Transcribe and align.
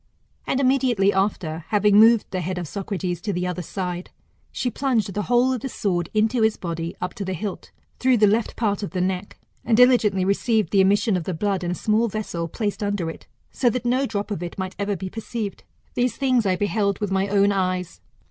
]And 0.47 0.59
immediately 0.59 1.13
after, 1.13 1.65
having 1.67 1.99
moved 1.99 2.25
the 2.31 2.41
head 2.41 2.57
of 2.57 2.67
Socrates 2.67 3.21
to 3.21 3.31
the 3.31 3.45
other 3.45 3.61
side, 3.61 4.09
she 4.51 4.71
plunged 4.71 5.13
the 5.13 5.21
whole 5.21 5.53
of 5.53 5.61
the 5.61 5.69
sword 5.69 6.09
into 6.11 6.41
his 6.41 6.57
body 6.57 6.95
up 6.99 7.13
to 7.13 7.23
the 7.23 7.35
hilt, 7.35 7.69
through 7.99 8.17
the 8.17 8.25
left 8.25 8.55
part 8.55 8.81
of 8.81 8.93
the 8.93 8.99
neck, 8.99 9.37
and 9.63 9.77
diligently 9.77 10.25
received 10.25 10.71
the 10.71 10.81
emission 10.81 11.15
of 11.15 11.25
the 11.25 11.35
blood 11.35 11.63
in 11.63 11.69
a 11.69 11.75
small 11.75 12.07
vessel 12.07 12.47
placed 12.47 12.81
under 12.81 13.11
it, 13.11 13.27
so 13.51 13.69
that 13.69 13.85
no 13.85 14.07
drop 14.07 14.31
of 14.31 14.41
it 14.41 14.57
might 14.57 14.75
ever 14.79 14.95
be 14.95 15.07
perceived. 15.07 15.65
These 15.93 16.17
things 16.17 16.47
I 16.47 16.55
beheld 16.55 16.97
with 16.97 17.11
my 17.11 17.27
own 17.27 17.51
eyes. 17.51 18.01